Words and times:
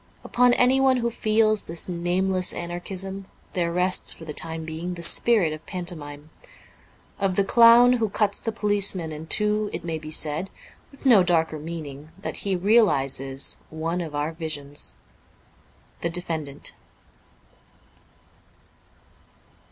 Upon 0.23 0.55
anyone 0.55 0.97
who 0.97 1.11
feels 1.11 1.65
this 1.65 1.87
nameless 1.87 2.53
anarchism 2.53 3.27
there 3.53 3.71
rests 3.71 4.11
for 4.11 4.25
the 4.25 4.33
time 4.33 4.65
being 4.65 4.95
the 4.95 5.03
spirit 5.03 5.53
of 5.53 5.63
panto 5.67 5.93
mime. 5.95 6.31
Of 7.19 7.35
the 7.35 7.43
clown 7.43 7.93
who 7.93 8.09
cuts 8.09 8.39
the 8.39 8.51
policeman 8.51 9.11
in 9.11 9.27
two 9.27 9.69
it 9.71 9.85
may 9.85 9.99
be 9.99 10.09
said 10.09 10.49
(with 10.89 11.05
no 11.05 11.21
darker 11.21 11.59
meaning) 11.59 12.09
that 12.19 12.37
he 12.37 12.55
realizes 12.55 13.59
one 13.69 14.01
of 14.01 14.15
our 14.15 14.31
visions.' 14.31 14.95
The 16.01 16.09
Defendant.'' 16.09 16.73